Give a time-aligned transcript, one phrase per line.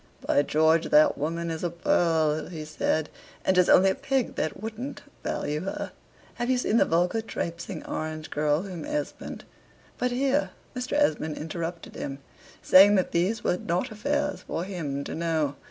[0.25, 3.07] "By George, that woman is a pearl!" he said;
[3.45, 5.91] "and 'tis only a pig that wouldn't value her.
[6.41, 9.43] Have you seen the vulgar traipsing orange girl whom Esmond"
[9.99, 10.93] but here Mr.
[10.93, 12.17] Esmond interrupted him,
[12.63, 15.55] saying, that these were not affairs for him to know.